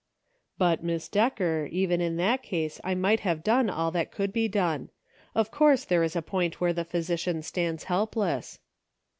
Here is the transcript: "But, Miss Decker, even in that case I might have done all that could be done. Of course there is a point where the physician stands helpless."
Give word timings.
"But, 0.57 0.83
Miss 0.83 1.07
Decker, 1.07 1.69
even 1.71 2.01
in 2.01 2.17
that 2.17 2.41
case 2.41 2.81
I 2.83 2.95
might 2.95 3.19
have 3.19 3.43
done 3.43 3.69
all 3.69 3.91
that 3.91 4.09
could 4.09 4.33
be 4.33 4.47
done. 4.47 4.89
Of 5.35 5.51
course 5.51 5.85
there 5.85 6.01
is 6.01 6.15
a 6.15 6.23
point 6.23 6.59
where 6.59 6.73
the 6.73 6.83
physician 6.83 7.43
stands 7.43 7.83
helpless." 7.83 8.57